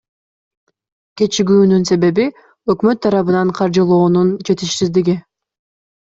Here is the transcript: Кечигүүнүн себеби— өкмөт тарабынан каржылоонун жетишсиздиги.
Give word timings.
Кечигүүнүн 1.21 1.83
себеби— 1.89 2.25
өкмөт 2.73 3.01
тарабынан 3.03 3.51
каржылоонун 3.59 4.31
жетишсиздиги. 4.49 5.15